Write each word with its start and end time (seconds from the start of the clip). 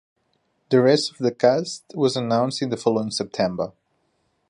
The 0.69 0.81
rest 0.81 1.11
of 1.11 1.19
the 1.19 1.31
cast 1.31 1.91
was 1.93 2.17
announced 2.17 2.67
the 2.67 2.75
following 2.75 3.11
September. 3.11 3.71